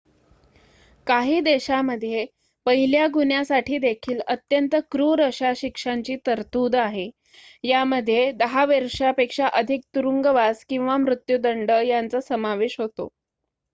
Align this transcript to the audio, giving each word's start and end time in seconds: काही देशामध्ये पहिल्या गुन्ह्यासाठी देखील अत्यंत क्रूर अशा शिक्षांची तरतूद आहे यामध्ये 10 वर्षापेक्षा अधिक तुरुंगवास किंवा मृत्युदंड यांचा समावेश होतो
काही 1.07 1.39
देशामध्ये 1.41 2.25
पहिल्या 2.65 3.07
गुन्ह्यासाठी 3.07 3.77
देखील 3.77 4.19
अत्यंत 4.27 4.75
क्रूर 4.91 5.21
अशा 5.21 5.51
शिक्षांची 5.55 6.15
तरतूद 6.27 6.75
आहे 6.75 7.09
यामध्ये 7.63 8.31
10 8.37 8.65
वर्षापेक्षा 8.65 9.47
अधिक 9.53 9.81
तुरुंगवास 9.95 10.65
किंवा 10.65 10.97
मृत्युदंड 10.97 11.71
यांचा 11.85 12.21
समावेश 12.21 12.79
होतो 12.79 13.07